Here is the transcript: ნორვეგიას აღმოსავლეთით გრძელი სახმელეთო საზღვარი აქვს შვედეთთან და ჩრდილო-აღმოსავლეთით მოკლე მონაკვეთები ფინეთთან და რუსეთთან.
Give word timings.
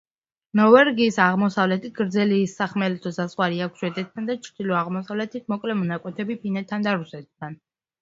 ნორვეგიას 0.59 1.19
აღმოსავლეთით 1.25 1.93
გრძელი 1.99 2.39
სახმელეთო 2.55 3.13
საზღვარი 3.19 3.63
აქვს 3.69 3.85
შვედეთთან 3.85 4.33
და 4.33 4.39
ჩრდილო-აღმოსავლეთით 4.49 5.49
მოკლე 5.57 5.81
მონაკვეთები 5.87 6.43
ფინეთთან 6.45 6.91
და 6.93 7.01
რუსეთთან. 7.03 7.59